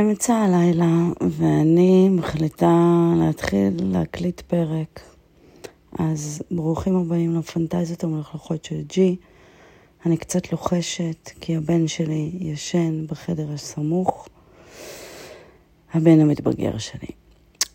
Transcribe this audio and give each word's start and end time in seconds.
אמצע 0.00 0.34
הלילה, 0.34 1.08
ואני 1.30 2.08
מחליטה 2.08 3.12
להתחיל 3.16 3.74
להקליט 3.82 4.40
פרק. 4.40 5.00
אז 5.98 6.42
ברוכים 6.50 6.96
הבאים 6.96 7.36
לפנטזיות 7.38 8.04
המלוכלכות 8.04 8.64
של 8.64 8.82
ג'י. 8.88 9.16
אני 10.06 10.16
קצת 10.16 10.52
לוחשת, 10.52 11.30
כי 11.40 11.56
הבן 11.56 11.88
שלי 11.88 12.30
ישן 12.40 13.06
בחדר 13.06 13.52
הסמוך. 13.54 14.28
הבן 15.94 16.20
המתבגר 16.20 16.78
שלי. 16.78 17.08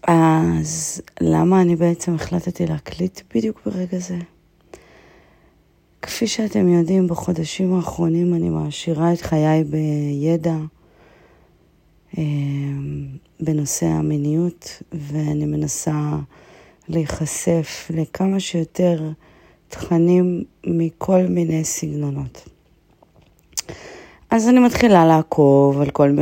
אז 0.07 1.01
למה 1.21 1.61
אני 1.61 1.75
בעצם 1.75 2.15
החלטתי 2.15 2.65
להקליט 2.65 3.21
בדיוק 3.35 3.61
ברגע 3.65 3.97
זה? 3.97 4.17
כפי 6.01 6.27
שאתם 6.27 6.67
יודעים, 6.67 7.07
בחודשים 7.07 7.73
האחרונים 7.73 8.33
אני 8.33 8.49
מעשירה 8.49 9.13
את 9.13 9.21
חיי 9.21 9.63
בידע 9.63 10.55
בנושא 13.39 13.85
המיניות, 13.85 14.81
ואני 14.91 15.45
מנסה 15.45 16.15
להיחשף 16.89 17.91
לכמה 17.93 18.39
שיותר 18.39 19.09
תכנים 19.69 20.43
מכל 20.67 21.21
מיני 21.29 21.63
סגנונות. 21.63 22.49
אז 24.31 24.49
אני 24.49 24.59
מתחילה 24.59 25.05
לעקוב 25.05 25.81
על 25.81 25.89
כל, 25.89 26.15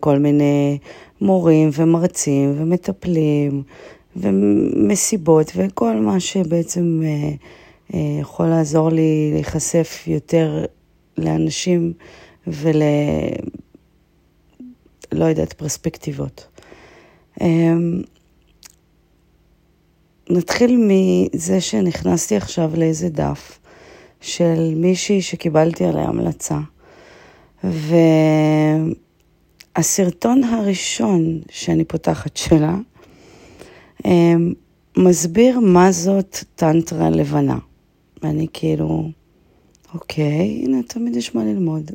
כל 0.00 0.18
מיני 0.18 0.78
מורים 1.20 1.70
ומרצים 1.72 2.54
ומטפלים 2.58 3.62
ומסיבות 4.16 5.52
וכל 5.56 5.96
מה 5.96 6.20
שבעצם 6.20 7.00
אה, 7.04 7.30
אה, 7.94 8.20
יכול 8.20 8.46
לעזור 8.46 8.88
לי 8.88 9.30
להיחשף 9.32 10.04
יותר 10.06 10.64
לאנשים 11.18 11.92
ול... 12.46 12.82
לא 15.12 15.24
יודעת, 15.24 15.52
פרספקטיבות. 15.52 16.46
אה, 17.40 17.46
נתחיל 20.30 20.76
מזה 20.88 21.60
שנכנסתי 21.60 22.36
עכשיו 22.36 22.70
לאיזה 22.76 23.08
דף 23.08 23.58
של 24.20 24.74
מישהי 24.76 25.22
שקיבלתי 25.22 25.84
עליה 25.84 26.04
המלצה. 26.04 26.58
והסרטון 29.76 30.44
הראשון 30.44 31.40
שאני 31.50 31.84
פותחת 31.84 32.36
שלה 32.36 32.76
אמ, 34.04 34.52
מסביר 34.96 35.60
מה 35.60 35.92
זאת 35.92 36.36
טנטרה 36.54 37.10
לבנה. 37.10 37.58
ואני 38.22 38.46
כאילו, 38.52 39.10
אוקיי, 39.94 40.62
הנה, 40.64 40.82
תמיד 40.82 41.16
יש 41.16 41.34
מה 41.34 41.44
ללמוד. 41.44 41.90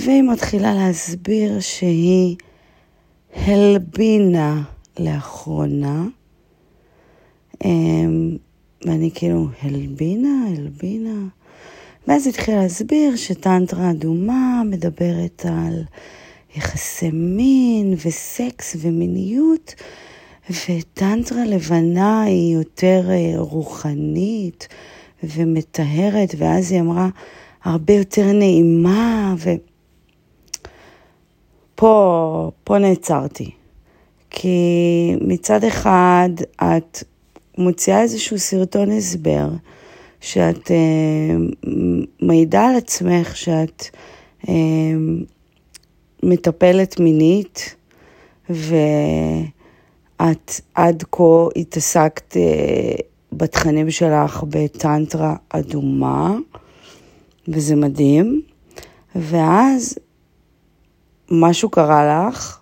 והיא 0.00 0.22
מתחילה 0.22 0.74
להסביר 0.74 1.60
שהיא 1.60 2.36
הלבינה 3.36 4.62
לאחרונה. 4.98 6.04
אמ, 7.64 8.36
ואני 8.86 9.10
כאילו, 9.14 9.48
הלבינה, 9.62 10.46
הלבינה. 10.48 11.26
ואז 12.08 12.26
התחילה 12.26 12.62
להסביר 12.62 13.16
שטנטרה 13.16 13.90
אדומה 13.90 14.62
מדברת 14.66 15.46
על 15.48 15.82
יחסי 16.56 17.10
מין 17.10 17.94
וסקס 18.06 18.76
ומיניות, 18.80 19.74
וטנטרה 20.50 21.44
לבנה 21.44 22.22
היא 22.22 22.54
יותר 22.54 23.10
אה, 23.10 23.32
רוחנית 23.36 24.68
ומטהרת, 25.24 26.34
ואז 26.38 26.72
היא 26.72 26.80
אמרה, 26.80 27.08
הרבה 27.64 27.92
יותר 27.92 28.32
נעימה, 28.32 29.34
ופה, 29.38 29.75
פה 31.76 32.78
נעצרתי. 32.80 33.50
כי 34.30 35.14
מצד 35.20 35.64
אחד 35.64 36.28
את 36.56 37.04
מוציאה 37.58 38.02
איזשהו 38.02 38.38
סרטון 38.38 38.90
הסבר, 38.90 39.48
שאת 40.20 40.70
uh, 40.70 41.68
מעידה 42.22 42.66
על 42.66 42.76
עצמך 42.76 43.36
שאת 43.36 43.84
uh, 44.42 44.48
מטפלת 46.22 47.00
מינית, 47.00 47.74
ואת 48.50 49.40
עד 50.74 51.04
כה 51.10 51.46
התעסקת 51.56 52.36
uh, 52.36 53.02
בתכנים 53.32 53.90
שלך 53.90 54.44
בטנטרה 54.48 55.34
אדומה, 55.48 56.36
וזה 57.48 57.76
מדהים. 57.76 58.42
ואז 59.14 59.98
משהו 61.30 61.70
קרה 61.70 62.28
לך, 62.28 62.60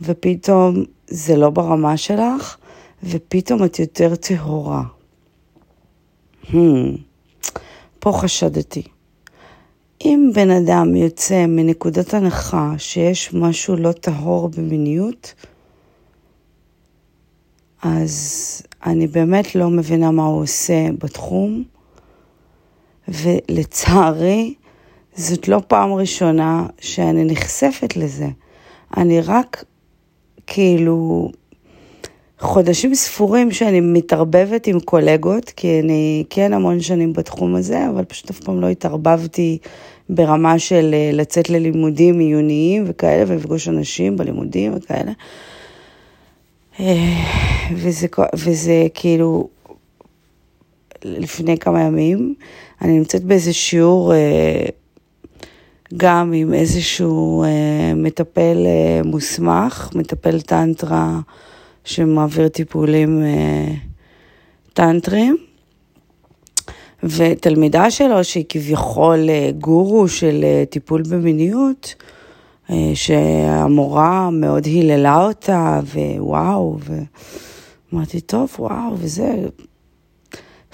ופתאום 0.00 0.84
זה 1.06 1.36
לא 1.36 1.50
ברמה 1.50 1.96
שלך, 1.96 2.56
ופתאום 3.02 3.64
את 3.64 3.78
יותר 3.78 4.14
טהורה. 4.14 4.82
Hmm, 6.44 6.56
פה 7.98 8.12
חשדתי. 8.12 8.82
אם 10.04 10.30
בן 10.34 10.50
אדם 10.50 10.96
יוצא 10.96 11.46
מנקודת 11.46 12.14
הנחה 12.14 12.72
שיש 12.78 13.34
משהו 13.34 13.76
לא 13.76 13.92
טהור 13.92 14.48
במיניות, 14.48 15.34
אז 17.82 18.62
אני 18.86 19.06
באמת 19.06 19.54
לא 19.54 19.70
מבינה 19.70 20.10
מה 20.10 20.24
הוא 20.24 20.42
עושה 20.42 20.86
בתחום, 20.98 21.64
ולצערי, 23.08 24.54
זאת 25.16 25.48
לא 25.48 25.60
פעם 25.68 25.92
ראשונה 25.92 26.66
שאני 26.80 27.24
נחשפת 27.24 27.96
לזה. 27.96 28.28
אני 28.96 29.20
רק 29.20 29.64
כאילו 30.46 31.30
חודשים 32.38 32.94
ספורים 32.94 33.50
שאני 33.50 33.80
מתערבבת 33.80 34.66
עם 34.66 34.80
קולגות, 34.80 35.50
כי 35.50 35.80
אני 35.80 36.24
כן 36.30 36.52
המון 36.52 36.80
שנים 36.80 37.12
בתחום 37.12 37.54
הזה, 37.54 37.88
אבל 37.88 38.04
פשוט 38.04 38.30
אף 38.30 38.40
פעם 38.40 38.60
לא 38.60 38.68
התערבבתי 38.68 39.58
ברמה 40.08 40.58
של 40.58 40.90
אה, 40.94 41.10
לצאת 41.12 41.50
ללימודים 41.50 42.18
עיוניים 42.18 42.84
וכאלה, 42.86 43.24
ולפגוש 43.26 43.68
אנשים 43.68 44.16
בלימודים 44.16 44.72
וכאלה. 44.76 45.12
אה, 46.80 46.94
וזה, 47.74 48.06
וזה 48.34 48.86
כאילו, 48.94 49.48
לפני 51.04 51.58
כמה 51.58 51.82
ימים, 51.82 52.34
אני 52.82 52.98
נמצאת 52.98 53.24
באיזה 53.24 53.52
שיעור 53.52 54.14
אה, 54.14 54.66
גם 55.96 56.32
עם 56.32 56.54
איזשהו 56.54 57.44
מטפל 57.96 58.56
מוסמך, 59.04 59.90
מטפל 59.94 60.40
טנטרה. 60.40 61.20
שמעביר 61.84 62.48
טיפולים 62.48 63.22
אה, 63.22 63.74
טנטרים, 64.72 65.36
ותלמידה 67.02 67.90
שלו, 67.90 68.24
שהיא 68.24 68.44
כביכול 68.48 69.30
אה, 69.30 69.50
גורו 69.58 70.08
של 70.08 70.40
אה, 70.44 70.64
טיפול 70.70 71.02
במיניות, 71.02 71.94
אה, 72.70 72.90
שהמורה 72.94 74.30
מאוד 74.30 74.64
היללה 74.64 75.26
אותה, 75.26 75.80
ווואו, 75.94 76.78
ואמרתי, 77.92 78.20
טוב, 78.20 78.56
וואו, 78.58 78.94
וזה. 78.98 79.34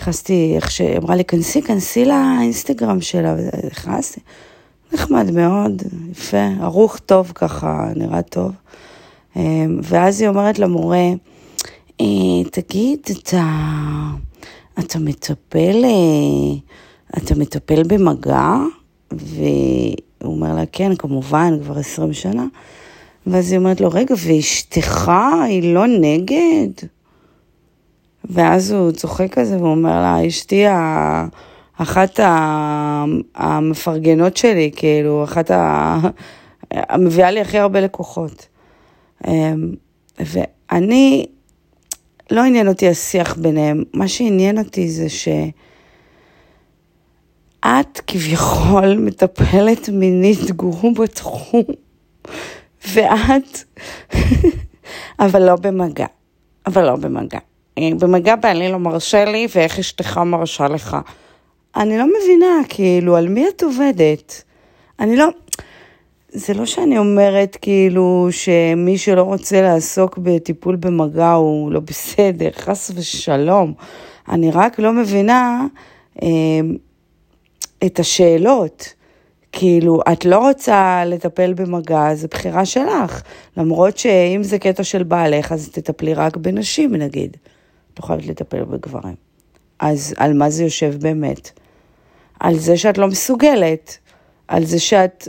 נכנסתי, 0.01 0.53
איך 0.57 0.71
שאמרה 0.71 1.17
לי, 1.17 1.25
כנסי, 1.25 1.63
כנסי 1.63 2.05
לאינסטגרם 2.05 3.01
שלה, 3.01 3.35
ונכנסתי. 3.39 4.21
נחמד 4.93 5.31
מאוד, 5.31 5.83
יפה, 6.11 6.47
ערוך 6.61 6.99
טוב 6.99 7.33
ככה, 7.35 7.89
נראה 7.97 8.23
טוב. 8.23 8.53
אמ, 9.37 9.81
ואז 9.83 10.21
היא 10.21 10.29
אומרת 10.29 10.59
למורה, 10.59 11.09
אה, 12.01 12.45
תגיד, 12.51 12.99
אתה, 13.11 13.47
אתה 14.79 14.99
מטפל, 14.99 15.85
אה, 15.85 16.59
אתה 17.19 17.35
מטפל 17.35 17.83
במגע? 17.83 18.55
והוא 19.11 19.97
אומר 20.23 20.55
לה, 20.55 20.67
כן, 20.73 20.97
כמובן, 20.97 21.59
כבר 21.63 21.79
עשרים 21.79 22.13
שנה. 22.13 22.47
ואז 23.27 23.51
היא 23.53 23.59
אומרת 23.59 23.81
לו, 23.81 23.89
רגע, 23.93 24.15
ואשתך 24.27 25.13
היא 25.45 25.75
לא 25.75 25.87
נגד? 25.87 26.89
ואז 28.25 28.71
הוא 28.71 28.93
צוחק 28.93 29.39
כזה 29.39 29.63
ואומר 29.63 30.03
לה, 30.03 30.27
אשתי 30.27 30.65
אחת 31.83 32.21
המפרגנות 33.35 34.37
שלי, 34.37 34.71
כאילו, 34.77 35.25
אחת 35.25 35.51
ה... 35.51 35.97
המביאה 36.71 37.31
לי 37.31 37.41
הכי 37.41 37.59
הרבה 37.59 37.81
לקוחות. 37.81 38.47
אמ, 39.27 39.75
ואני, 40.19 41.27
לא 42.31 42.41
עניין 42.45 42.69
אותי 42.69 42.89
השיח 42.89 43.35
ביניהם, 43.35 43.85
מה 43.95 44.09
שעניין 44.09 44.59
אותי 44.59 44.91
זה 44.91 45.07
שאת 45.09 45.51
כביכול 48.07 48.95
מטפלת 48.99 49.89
מינית 49.89 50.51
גורו 50.51 50.95
בתחום, 50.95 51.65
ואת, 52.89 53.65
אבל 55.21 55.43
לא 55.43 55.57
במגע, 55.57 56.07
אבל 56.67 56.85
לא 56.85 56.97
במגע. 56.97 57.39
במגע 57.81 58.37
בעלי 58.37 58.73
לא 58.73 58.79
מרשה 58.79 59.25
לי, 59.25 59.47
ואיך 59.55 59.79
אשתך 59.79 60.19
מרשה 60.19 60.69
לך. 60.69 60.97
אני 61.77 61.99
לא 61.99 62.05
מבינה, 62.07 62.61
כאילו, 62.69 63.17
על 63.17 63.29
מי 63.29 63.49
את 63.49 63.63
עובדת? 63.63 64.43
אני 65.01 65.17
לא... 65.17 65.29
זה 66.33 66.55
לא 66.55 66.67
שאני 66.67 66.99
אומרת 66.99 67.57
כאילו 67.61 68.29
שמי 68.31 68.99
שלא 68.99 69.23
רוצה 69.23 69.63
לעסוק 69.63 70.19
בטיפול 70.19 70.77
במגע 70.77 71.33
הוא 71.33 71.73
לא 71.73 71.81
בסדר, 71.81 72.51
חס 72.53 72.91
ושלום. 72.95 73.75
אני 74.29 74.51
רק 74.51 74.79
לא 74.79 74.93
מבינה 74.93 75.67
אה, 76.23 76.29
את 77.87 77.99
השאלות. 77.99 78.95
כאילו, 79.53 80.01
את 80.13 80.25
לא 80.25 80.39
רוצה 80.39 81.05
לטפל 81.07 81.53
במגע, 81.53 82.15
זו 82.15 82.29
בחירה 82.31 82.65
שלך. 82.65 83.23
למרות 83.57 83.99
שאם 83.99 84.43
זה 84.43 84.59
קטע 84.59 84.85
של 84.85 85.03
בעלך, 85.03 85.53
אז 85.53 85.69
תטפלי 85.69 86.15
רק 86.15 86.37
בנשים, 86.37 86.97
נגיד. 86.97 87.37
לא 88.01 88.07
חייבת 88.07 88.27
לטפל 88.27 88.65
בגברים. 88.65 89.15
אז 89.81 90.15
על 90.17 90.33
מה 90.33 90.51
זה 90.51 90.65
יושב 90.65 90.95
באמת? 91.01 91.60
על 92.41 92.59
זה 92.59 92.77
שאת 92.77 92.99
לא 92.99 93.07
מסוגלת, 93.07 93.99
על 94.49 94.65
זה 94.65 94.79
שאת, 94.79 95.29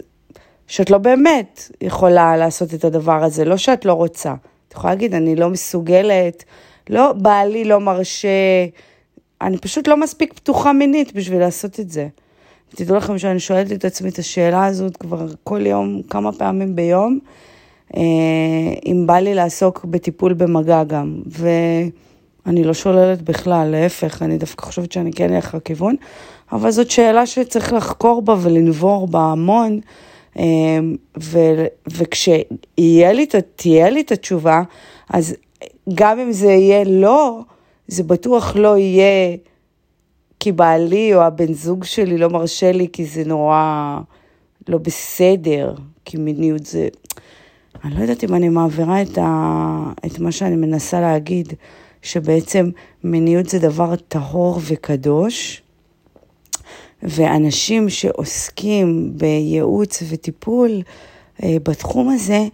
שאת 0.68 0.90
לא 0.90 0.98
באמת 0.98 1.72
יכולה 1.82 2.38
לעשות 2.38 2.74
את 2.74 2.86
הדבר 2.86 3.24
הזה, 3.24 3.46
לא 3.46 3.58
שאת 3.58 3.86
לא 3.86 3.94
רוצה. 3.94 4.34
את 4.68 4.74
יכולה 4.74 4.94
להגיד, 4.94 5.16
אני 5.16 5.36
לא 5.36 5.50
מסוגלת, 5.50 6.44
לא, 6.90 7.14
בעלי 7.14 7.64
לא 7.64 7.80
מרשה, 7.80 8.30
אני 9.42 9.58
פשוט 9.58 9.88
לא 9.88 9.98
מספיק 9.98 10.34
פתוחה 10.34 10.74
מינית 10.74 11.14
בשביל 11.14 11.40
לעשות 11.40 11.80
את 11.80 11.90
זה. 11.90 12.08
תדעו 12.76 12.98
לכם 12.98 13.18
שאני 13.18 13.40
שואלת 13.40 13.72
את 13.72 13.86
עצמי 13.86 14.10
את 14.10 14.20
השאלה 14.20 14.66
הזאת 14.66 14.98
כבר 14.98 15.28
כל 15.44 15.68
יום, 15.68 16.02
כמה 16.10 16.32
פעמים 16.32 16.76
ביום, 16.76 17.20
אה, 17.98 18.02
אם 18.86 19.04
בא 19.08 19.20
לי 19.20 19.34
לעסוק 19.34 19.86
בטיפול 19.86 20.34
במגע 20.34 20.84
גם. 20.84 21.22
ואני 21.26 22.64
לא 22.64 22.74
שוללת 22.74 23.22
בכלל, 23.22 23.68
להפך, 23.72 24.22
אני 24.22 24.38
דווקא 24.38 24.66
חושבת 24.66 24.92
שאני 24.92 25.14
כן 25.14 25.34
אלך 25.34 25.56
לכיוון, 25.56 25.96
אבל 26.52 26.72
זאת 26.72 26.92
שאלה 26.92 27.26
שצריך 27.26 27.74
לחקור 27.74 28.22
בה 28.22 28.36
ולנבור 28.42 29.08
בה 29.08 29.20
המון. 29.20 29.80
אה, 30.40 30.44
ו, 31.20 31.40
וכשתהיה 31.88 33.14
לי, 33.14 33.28
לי 33.92 34.02
את 34.02 34.12
התשובה, 34.12 34.62
אז 35.10 35.36
גם 35.94 36.20
אם 36.20 36.32
זה 36.32 36.52
יהיה 36.52 36.84
לא, 36.84 37.40
זה 37.88 38.04
בטוח 38.04 38.56
לא 38.56 38.78
יהיה 38.78 39.38
כי 40.40 40.52
בעלי 40.52 41.16
או 41.16 41.22
הבן 41.22 41.54
זוג 41.54 41.84
שלי 41.84 42.18
לא 42.18 42.30
מרשה 42.30 42.72
לי 42.72 42.88
כי 42.94 43.06
זה 43.06 43.24
נורא 43.26 43.98
לא 44.68 44.78
בסדר, 44.78 45.74
כי 46.06 46.18
מיניות 46.18 46.66
זה... 46.66 46.88
אני 47.84 47.96
לא 47.96 48.02
יודעת 48.02 48.24
אם 48.24 48.34
אני 48.34 48.50
מעבירה 48.50 49.02
את, 49.02 49.18
ה... 49.18 49.92
את 50.06 50.20
מה 50.20 50.32
שאני 50.32 50.56
מנסה 50.56 51.02
להגיד, 51.02 51.54
שבעצם 52.02 52.70
מיניות 53.04 53.50
זה 53.50 53.60
דבר 53.60 53.96
טהור 53.96 54.60
וקדוש, 54.68 55.62
ואנשים 57.04 57.90
שעוסקים 57.90 59.12
בייעוץ 59.16 60.04
וטיפול 60.10 60.82
אה, 61.44 61.58
בתחום 61.64 62.10
הזה, 62.10 62.48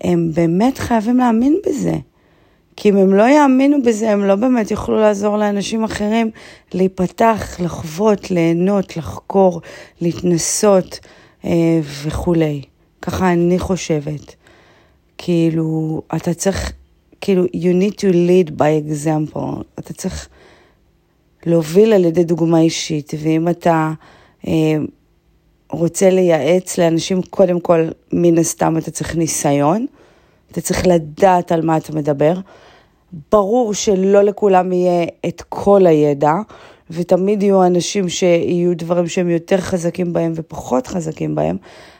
הם 0.00 0.30
באמת 0.34 0.78
חייבים 0.78 1.16
להאמין 1.16 1.58
בזה. 1.66 1.94
כי 2.76 2.88
אם 2.88 2.96
הם 2.96 3.14
לא 3.14 3.22
יאמינו 3.22 3.82
בזה, 3.82 4.10
הם 4.10 4.24
לא 4.24 4.34
באמת 4.34 4.70
יוכלו 4.70 5.00
לעזור 5.00 5.36
לאנשים 5.36 5.84
אחרים 5.84 6.30
להיפתח, 6.72 7.60
לחוות, 7.60 8.30
ליהנות, 8.30 8.96
לחקור, 8.96 9.60
להתנסות 10.00 10.98
אה, 11.44 11.80
וכולי. 12.04 12.62
ככה 13.02 13.32
אני 13.32 13.58
חושבת. 13.58 14.34
כאילו, 15.18 16.02
אתה 16.16 16.34
צריך, 16.34 16.72
כאילו, 17.20 17.44
you 17.44 17.82
need 17.82 17.94
to 17.94 18.12
lead 18.12 18.50
by 18.50 18.90
example. 18.90 19.62
אתה 19.78 19.92
צריך 19.92 20.28
להוביל 21.46 21.92
על 21.92 22.04
ידי 22.04 22.24
דוגמה 22.24 22.60
אישית, 22.60 23.12
ואם 23.22 23.48
אתה 23.48 23.92
אה, 24.46 24.76
רוצה 25.70 26.10
לייעץ 26.10 26.78
לאנשים, 26.78 27.22
קודם 27.22 27.60
כל, 27.60 27.88
מן 28.12 28.38
הסתם 28.38 28.76
אתה 28.78 28.90
צריך 28.90 29.16
ניסיון. 29.16 29.86
אתה 30.54 30.60
צריך 30.60 30.86
לדעת 30.86 31.52
על 31.52 31.62
מה 31.62 31.76
אתה 31.76 31.92
מדבר. 31.92 32.34
ברור 33.32 33.74
שלא 33.74 34.22
לכולם 34.22 34.72
יהיה 34.72 35.06
את 35.26 35.42
כל 35.48 35.86
הידע, 35.86 36.32
ותמיד 36.90 37.42
יהיו 37.42 37.66
אנשים 37.66 38.08
שיהיו 38.08 38.76
דברים 38.76 39.08
שהם 39.08 39.30
יותר 39.30 39.56
חזקים 39.56 40.12
בהם 40.12 40.32
ופחות 40.34 40.86
חזקים 40.86 41.34
בהם, 41.34 41.56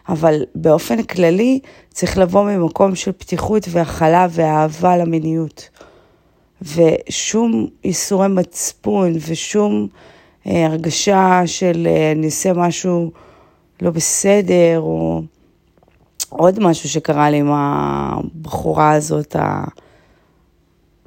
אבל 0.09 0.43
באופן 0.55 1.03
כללי 1.03 1.61
צריך 1.91 2.19
לבוא 2.19 2.45
ממקום 2.45 2.95
של 2.95 3.13
פתיחות 3.13 3.67
והכלה 3.71 4.27
ואהבה 4.31 4.97
למיניות. 4.97 5.69
ושום 6.65 7.67
איסורי 7.85 8.29
מצפון 8.29 9.13
ושום 9.29 9.89
אה, 10.47 10.67
הרגשה 10.67 11.43
של 11.47 11.89
אה, 11.91 12.13
אני 12.13 12.27
אעשה 12.27 12.53
משהו 12.53 13.11
לא 13.83 13.91
בסדר, 13.91 14.81
או 14.81 15.23
עוד 16.29 16.61
משהו 16.61 16.89
שקרה 16.89 17.31
לי 17.31 17.37
עם 17.37 17.51
הבחורה 17.53 18.93
הזאת, 18.93 19.37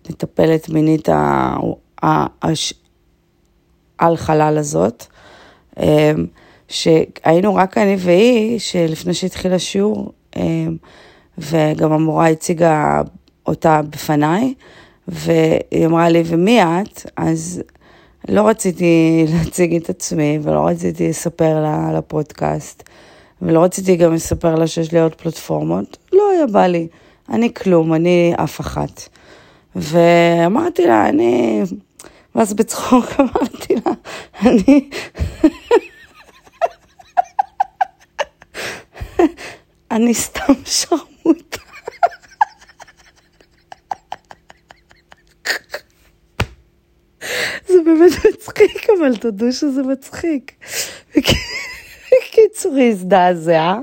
המטפלת 0.06 0.70
מינית 0.70 1.10
על 3.98 4.18
חלל 4.18 4.58
הזאת, 4.58 5.06
אמ, 5.80 6.26
שהיינו 6.68 7.56
רק 7.56 7.78
אני 7.78 7.96
והיא, 8.00 8.60
שלפני 8.60 9.14
שהתחיל 9.14 9.54
השיעור, 9.54 10.12
אמ, 10.36 10.78
וגם 11.38 11.92
המורה 11.92 12.28
הציגה 12.28 13.02
אותה 13.46 13.82
בפניי, 13.82 14.54
והיא 15.08 15.86
אמרה 15.86 16.10
לי, 16.10 16.24
ומי 16.26 16.62
את? 16.62 17.12
אז 17.18 17.64
לא 18.30 18.48
רציתי 18.48 19.26
להציג 19.34 19.76
את 19.76 19.90
עצמי 19.90 20.40
ולא 20.42 20.68
רציתי 20.68 21.10
לספר 21.10 21.62
לה 21.62 21.88
על 21.90 21.96
הפודקאסט. 21.96 22.84
ולא 23.42 23.64
רציתי 23.64 23.96
גם 23.96 24.14
לספר 24.14 24.56
לה 24.56 24.68
שיש 24.68 24.92
לי 24.92 25.00
עוד 25.00 25.16
פלטפורמות, 25.16 25.98
לא 26.14 26.32
היה 26.32 26.48
בא 26.48 26.66
לי. 26.66 26.88
אני 27.30 27.54
כלום, 27.54 27.94
אני 27.94 28.34
אף 28.44 28.62
אחת. 28.62 29.10
ואמרתי 29.76 30.86
לה, 30.86 31.10
אני... 31.10 31.62
ואז 32.36 32.54
בצחוק 32.54 33.06
אמרתי 33.20 33.76
לה, 33.76 33.92
אני... 34.42 34.90
אני 39.92 40.14
סתם 40.14 40.54
שרמוטה. 40.66 41.58
זה 47.68 47.74
באמת 47.86 48.26
מצחיק, 48.34 48.88
אבל 49.00 49.07
תודו 49.18 49.52
שזה 49.52 49.84
מצחיק. 49.84 50.52
בקיצור, 52.12 52.76
היא 52.76 52.92
הזדעזעה. 52.92 53.80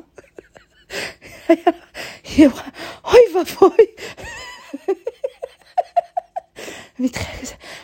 היא 2.37 2.47
אמרה, 2.47 2.63
אוי 3.05 3.21
ואבוי. 3.35 3.87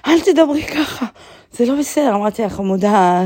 אל 0.07 0.21
תדברי 0.21 0.63
ככה, 0.63 1.07
זה 1.53 1.67
לא 1.67 1.75
בסדר. 1.79 2.15
אמרתי 2.15 2.43
לה, 2.43 2.49
חמודה, 2.49 3.23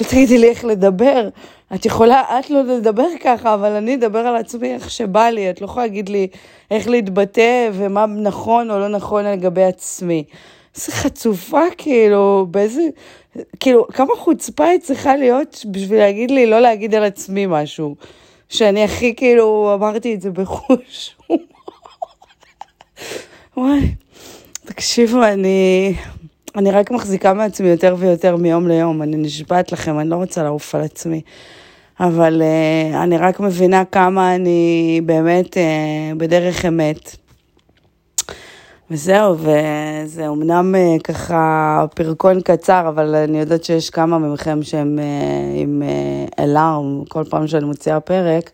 לא 0.00 0.06
תגידי 0.08 0.38
לי 0.38 0.48
איך 0.48 0.64
לדבר. 0.64 1.28
את 1.74 1.86
יכולה, 1.86 2.22
את 2.40 2.50
לא 2.50 2.62
לדבר 2.62 3.06
ככה, 3.20 3.54
אבל 3.54 3.72
אני 3.72 3.94
אדבר 3.94 4.18
על 4.18 4.36
עצמי 4.36 4.74
איך 4.74 4.90
שבא 4.90 5.28
לי. 5.28 5.50
את 5.50 5.60
לא 5.60 5.66
יכולה 5.66 5.86
להגיד 5.86 6.08
לי 6.08 6.28
איך 6.70 6.88
להתבטא 6.88 7.70
ומה 7.72 8.06
נכון 8.06 8.70
או 8.70 8.78
לא 8.78 8.88
נכון 8.88 9.24
לגבי 9.24 9.64
עצמי. 9.64 10.24
איזה 10.80 10.92
חצופה, 10.92 11.62
כאילו, 11.78 12.46
באיזה... 12.50 12.82
כאילו, 13.60 13.86
כמה 13.88 14.14
חוצפה 14.16 14.64
היא 14.64 14.80
צריכה 14.80 15.16
להיות 15.16 15.64
בשביל 15.70 15.98
להגיד 15.98 16.30
לי 16.30 16.46
לא 16.46 16.60
להגיד 16.60 16.94
על 16.94 17.04
עצמי 17.04 17.46
משהו. 17.48 17.94
שאני 18.48 18.84
הכי, 18.84 19.14
כאילו, 19.14 19.74
אמרתי 19.74 20.14
את 20.14 20.20
זה 20.20 20.30
בחוש. 20.30 21.16
וואי, 23.56 23.94
תקשיבו, 24.64 25.24
אני... 25.24 25.94
אני 26.56 26.70
רק 26.70 26.90
מחזיקה 26.90 27.34
מעצמי 27.34 27.68
יותר 27.68 27.96
ויותר 27.98 28.36
מיום 28.36 28.68
ליום, 28.68 29.02
אני 29.02 29.16
נשבעת 29.16 29.72
לכם, 29.72 29.98
אני 29.98 30.10
לא 30.10 30.16
רוצה 30.16 30.42
לעוף 30.42 30.74
על 30.74 30.80
עצמי. 30.80 31.20
אבל 32.00 32.42
uh, 32.42 32.96
אני 32.96 33.18
רק 33.18 33.40
מבינה 33.40 33.84
כמה 33.84 34.34
אני 34.34 35.00
באמת 35.04 35.56
uh, 35.56 35.60
בדרך 36.16 36.64
אמת. 36.64 37.16
וזהו, 38.90 39.36
וזה 39.38 40.28
אמנם 40.28 40.74
אה, 40.74 40.96
ככה 41.04 41.84
פרקון 41.94 42.40
קצר, 42.40 42.88
אבל 42.88 43.14
אני 43.14 43.38
יודעת 43.38 43.64
שיש 43.64 43.90
כמה 43.90 44.18
מכם 44.18 44.62
שהם 44.62 44.98
אה, 44.98 45.04
עם 45.62 45.82
אה, 45.82 46.44
אלארם 46.44 47.04
כל 47.08 47.24
פעם 47.30 47.46
שאני 47.46 47.64
מוציאה 47.64 48.00
פרק, 48.00 48.50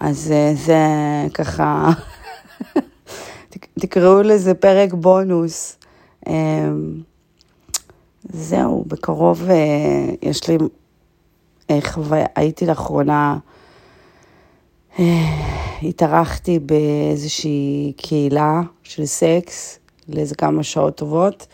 אז 0.00 0.34
זה 0.54 0.86
ככה, 1.34 1.90
תקראו 3.80 4.22
לזה 4.22 4.54
פרק 4.54 4.92
בונוס. 4.92 5.76
זהו, 8.32 8.84
בקרוב 8.86 9.48
יש 10.22 10.48
לי 10.48 10.58
חוויה, 11.80 12.26
הייתי 12.36 12.66
לאחרונה, 12.66 13.38
התארחתי 15.82 16.58
באיזושהי 16.58 17.92
קהילה 17.96 18.60
של 18.82 19.06
סקס 19.06 19.78
לאיזה 20.08 20.34
כמה 20.34 20.62
שעות 20.62 20.96
טובות. 20.96 21.46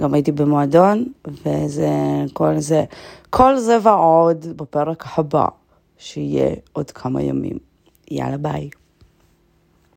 גם 0.00 0.14
הייתי 0.14 0.32
במועדון, 0.32 1.04
וזה, 1.26 1.90
כל 2.32 2.58
זה, 2.58 2.84
כל 3.30 3.56
זה 3.56 3.78
ועוד 3.82 4.46
בפרק 4.56 5.04
הבא, 5.16 5.46
שיהיה 5.98 6.54
עוד 6.72 6.90
כמה 6.90 7.22
ימים. 7.22 7.58
יאללה 8.10 8.36
ביי. 8.36 8.70